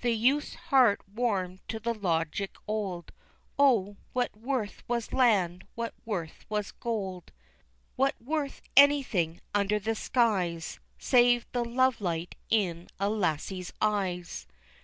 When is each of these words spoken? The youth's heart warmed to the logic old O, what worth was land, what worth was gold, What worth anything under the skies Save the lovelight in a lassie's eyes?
The 0.00 0.10
youth's 0.10 0.56
heart 0.56 1.00
warmed 1.08 1.60
to 1.68 1.78
the 1.78 1.94
logic 1.94 2.56
old 2.66 3.12
O, 3.60 3.96
what 4.12 4.36
worth 4.36 4.82
was 4.88 5.12
land, 5.12 5.68
what 5.76 5.94
worth 6.04 6.44
was 6.48 6.72
gold, 6.72 7.30
What 7.94 8.16
worth 8.20 8.60
anything 8.76 9.40
under 9.54 9.78
the 9.78 9.94
skies 9.94 10.80
Save 10.98 11.46
the 11.52 11.62
lovelight 11.64 12.34
in 12.50 12.88
a 12.98 13.08
lassie's 13.08 13.72
eyes? 13.80 14.48